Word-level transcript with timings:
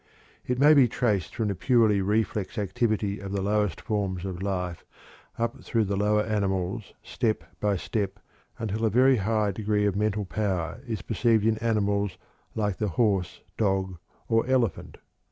It 0.47 0.57
may 0.57 0.73
be 0.73 0.87
traced 0.87 1.35
from 1.35 1.49
the 1.49 1.53
purely 1.53 2.01
reflex 2.01 2.57
activity 2.57 3.19
of 3.19 3.31
the 3.31 3.41
lowest 3.43 3.79
forms 3.81 4.25
of 4.25 4.41
life 4.41 4.83
up 5.37 5.63
through 5.63 5.83
the 5.83 5.95
lower 5.95 6.23
animals, 6.23 6.93
step 7.03 7.43
by 7.59 7.75
step, 7.75 8.17
until 8.57 8.83
a 8.83 8.89
very 8.89 9.17
high 9.17 9.51
degree 9.51 9.85
of 9.85 9.95
mental 9.95 10.25
power 10.25 10.81
is 10.87 11.03
perceived 11.03 11.45
in 11.45 11.59
animals 11.59 12.17
like 12.55 12.77
the 12.77 12.87
horse, 12.97 13.41
dog, 13.57 13.99
or 14.27 14.43
elephant. 14.47 14.97